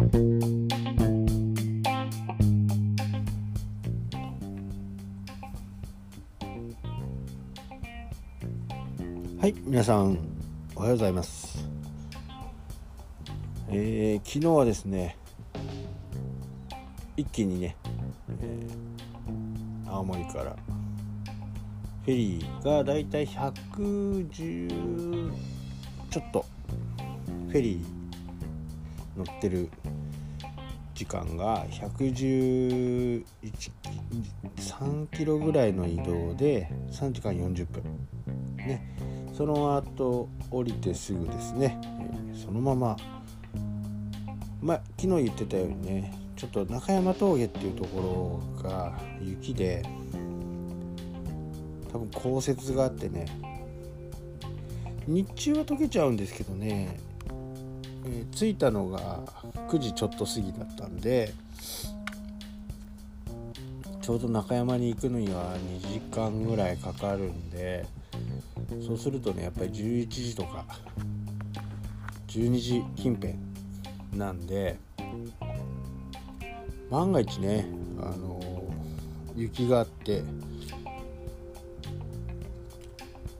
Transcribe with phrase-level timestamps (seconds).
[0.00, 0.06] は
[9.46, 10.18] い皆さん
[10.74, 11.68] おはようございます。
[13.68, 15.18] えー、昨日はですね
[17.18, 17.76] 一気にね、
[18.40, 20.56] えー、青森から
[22.06, 25.30] フェリーがだいたい110
[26.08, 26.46] ちょっと
[27.48, 27.99] フェリー
[29.24, 29.68] 乗ってる
[30.94, 33.24] 時間が113
[35.12, 37.82] キロぐらいの移動で3時間40分。
[38.56, 38.96] ね。
[39.34, 41.78] その後降りてすぐですね、
[42.34, 42.96] そのまま。
[44.60, 49.82] まあ昨日言ってたようにねちょっと中山峠っていうところが雪で
[51.90, 53.26] 多分降雪があってね。
[55.06, 57.00] 日中は溶けちゃうんですけどね、
[58.12, 59.20] えー、着いたのが
[59.68, 61.32] 9時ちょっと過ぎだったんで
[64.02, 67.86] ちょうど中山に行くのには2時間ぐらいかかるんで
[68.84, 70.64] そうするとねやっぱり11時とか
[72.26, 73.34] 12時近辺
[74.16, 74.78] なんで
[76.90, 77.66] 万が一ね
[78.00, 78.40] あの
[79.36, 80.22] 雪があって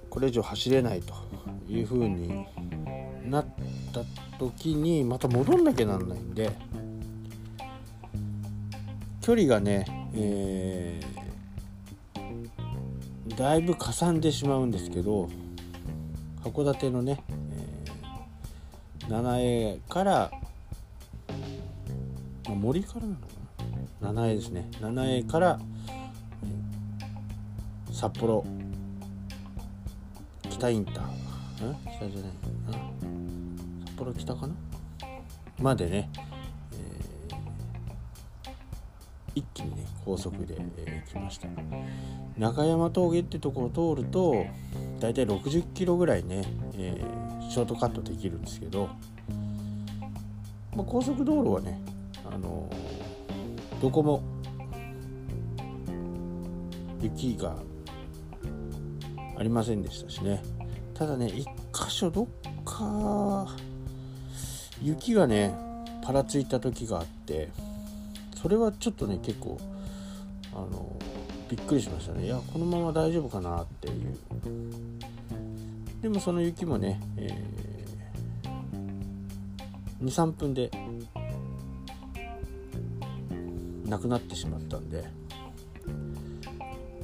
[0.08, 1.14] これ以上走れないと
[1.68, 2.46] いう風に
[3.24, 3.46] なっ
[3.92, 6.50] た時にまた戻んなきゃなんないんで
[9.20, 15.28] 距離がね、えー、だいぶかさんでしまうんですけど
[16.42, 20.30] 函館のね、えー、七重から
[22.48, 23.22] 森からなのか
[24.00, 24.12] な？
[24.12, 24.70] 七重ですね。
[24.80, 25.60] 七重から、
[26.42, 28.46] えー、札幌
[30.48, 30.96] 北インター。
[31.98, 32.32] 北じゃない。
[32.72, 33.19] な
[34.00, 34.54] 幌北かな？
[35.60, 36.10] までね、
[36.72, 37.34] えー、
[39.34, 41.48] 一気にね高速で、えー、来ました。
[42.38, 44.46] 中山峠ってところを通ると
[45.00, 46.42] だいたい60キロぐらいね、
[46.76, 48.88] えー、ショートカットできるんですけど、
[50.74, 51.78] まあ、高速道路はね
[52.24, 54.22] あのー、どこも
[57.02, 57.54] 雪が
[59.36, 60.42] ありませんでしたしね。
[60.94, 62.26] ただね一箇所どっ
[62.64, 63.46] か
[64.82, 65.54] 雪がね
[66.02, 67.48] パラついた時があって
[68.40, 69.58] それはちょっとね結構
[70.52, 70.96] あの
[71.48, 72.26] びっくりしましたね。
[72.26, 74.18] いやこのまま大丈夫かなっていう。
[76.00, 80.70] でもその雪もね、えー、23分で
[83.84, 85.04] なくなってしまったんで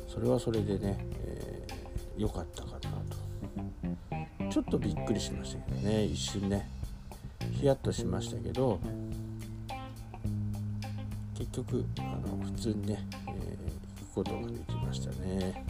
[0.09, 1.07] それはそれでね
[2.17, 4.51] 良、えー、かったかなと。
[4.51, 6.76] ちょっとびっくりしましたけどね一瞬ね。
[7.59, 8.79] ヒヤッとしましたけど
[11.35, 13.35] 結局あの普通にね、えー、
[14.01, 15.65] 行くことができましたね。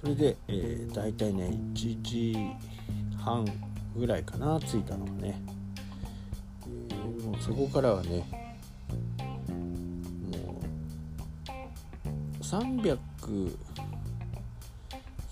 [0.00, 2.36] それで、えー、大体ね1時
[3.16, 3.44] 半
[3.94, 5.40] ぐらいかな着いたのがね、
[6.66, 8.41] えー、もうそこからはね
[12.52, 12.98] 300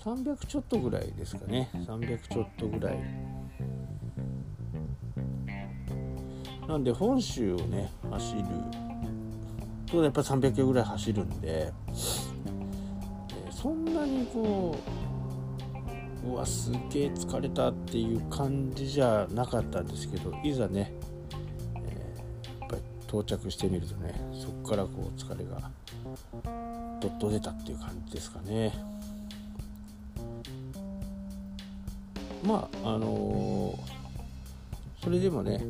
[0.03, 1.69] 300ちょっとぐらいですかね。
[1.73, 2.99] 300ちょっとぐらい。
[6.67, 8.43] なんで本州をね走る。
[9.91, 11.71] とやっぱ300キロぐらい走るんで
[13.51, 14.75] そんなにこ
[16.23, 20.93] ううわすげえ疲れたっていう感じじゃなかったんですけどいざね、
[21.83, 25.69] えー、やっぱり到着してみるとねそこからこう疲れが
[27.01, 28.71] どっと出たっていう感じですかね。
[32.43, 35.61] まああのー、それでもね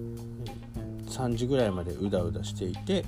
[1.07, 3.03] 3時ぐらいまでうだうだしていて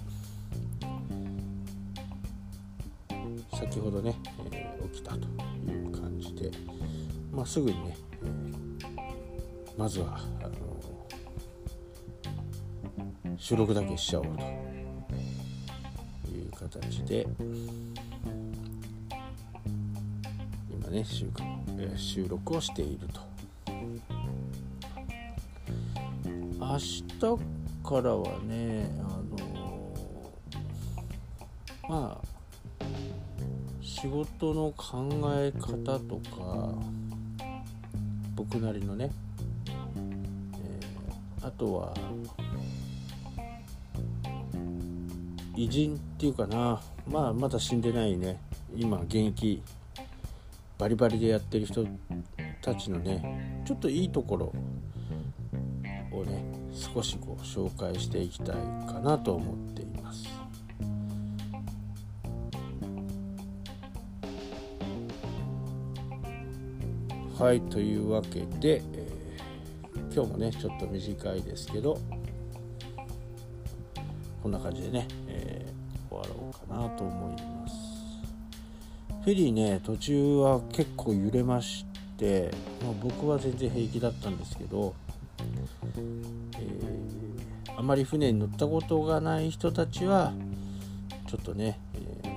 [3.53, 4.15] 先ほどね、
[4.51, 6.51] えー、起きたという感じで、
[7.31, 7.95] まあ、すぐにね、
[9.77, 14.43] まずはあのー、収録だけしちゃおうと
[16.29, 17.25] いう形で
[20.93, 21.25] ね収,、
[21.97, 23.21] 収録をしていると。
[26.59, 27.03] 明日
[27.83, 29.03] からはねあ
[29.41, 29.93] の
[31.89, 32.85] まあ
[33.81, 36.73] 仕事の考え方とか
[38.35, 39.11] 僕なりのね、
[39.67, 41.93] えー、あとは
[45.55, 48.39] 偉人っていうかなまあまだ死んでないね
[48.75, 49.61] 今現役
[50.77, 51.85] バリバリでやってる人
[52.61, 54.53] たちのねちょっといいところ
[56.11, 58.55] をね少しこう紹介していきたい
[58.87, 60.27] かなと思っています。
[67.39, 71.99] はいというわけで、えー、今日もねちょっと短いですけど
[74.41, 77.82] こんな感じでね、えー、終わろうかなと思います。
[79.23, 81.85] フェリーね途中は結構揺れまし
[82.17, 82.51] て、
[82.83, 84.93] まあ、僕は全然平気だったんですけど、
[86.57, 90.33] えー、あまり船に乗ったことがない人たちは
[91.27, 92.27] ちょっとね、え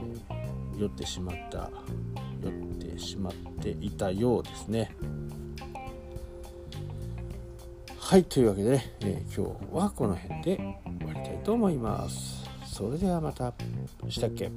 [0.77, 1.71] ー、酔ってしまった
[2.41, 2.53] 酔っ
[2.93, 4.95] てしまっていたようですね。
[7.99, 10.57] はいというわけでね、えー、今日はこの辺で
[11.01, 12.49] 終わりたいと思います。
[12.65, 13.53] それではまた。
[14.09, 14.53] したっけ？